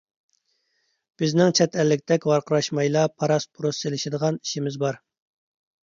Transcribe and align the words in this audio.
بىزنىڭ 1.23 1.51
چەت 1.59 1.77
ئەللىكتەك 1.83 2.27
ۋارقىراشمايلا 2.33 3.07
پاراس-پۇرۇس 3.17 3.87
سېلىشىدىغان 3.87 4.45
ئىشىمىز 4.45 4.85
بار. 4.87 5.03